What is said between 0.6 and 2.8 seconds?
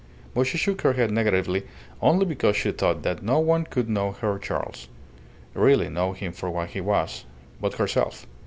her head negatively only because she